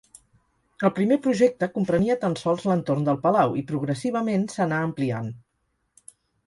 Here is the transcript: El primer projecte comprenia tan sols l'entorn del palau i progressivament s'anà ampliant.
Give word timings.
El 0.87 0.91
primer 0.99 1.17
projecte 1.25 1.69
comprenia 1.75 2.17
tan 2.25 2.39
sols 2.41 2.65
l'entorn 2.71 3.07
del 3.11 3.21
palau 3.27 3.55
i 3.63 3.67
progressivament 3.73 4.51
s'anà 4.57 4.83
ampliant. 4.89 5.35